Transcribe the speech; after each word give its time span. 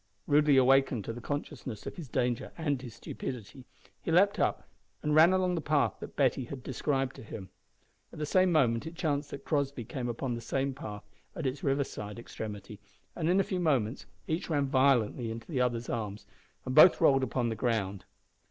Rudely 0.25 0.57
awakened 0.57 1.05
to 1.05 1.13
the 1.13 1.21
consciousness 1.21 1.85
of 1.85 1.95
his 1.95 2.07
danger 2.07 2.51
and 2.57 2.81
his 2.81 2.95
stupidity, 2.95 3.65
he 4.01 4.11
leaped 4.11 4.39
up 4.39 4.67
and 5.03 5.13
ran 5.13 5.31
along 5.31 5.53
the 5.53 5.61
path 5.61 5.99
that 5.99 6.15
Betty 6.15 6.45
had 6.45 6.63
described 6.63 7.15
to 7.17 7.21
him. 7.23 7.51
At 8.11 8.17
the 8.17 8.25
same 8.25 8.51
moment 8.51 8.87
it 8.87 8.95
chanced 8.95 9.29
that 9.29 9.45
Crossby 9.45 9.83
came 9.83 10.09
upon 10.09 10.33
the 10.33 10.41
same 10.41 10.73
path 10.73 11.03
at 11.35 11.45
its 11.45 11.63
river 11.63 11.83
side 11.83 12.17
extremity, 12.17 12.79
and 13.15 13.29
in 13.29 13.39
a 13.39 13.43
few 13.43 13.59
moments 13.59 14.07
each 14.27 14.49
ran 14.49 14.65
violently 14.65 15.29
into 15.29 15.45
the 15.45 15.61
other's 15.61 15.87
arms, 15.87 16.25
and 16.65 16.73
both 16.73 16.99
rolled 16.99 17.21
upon 17.21 17.49
the 17.49 17.55
ground. 17.55 18.05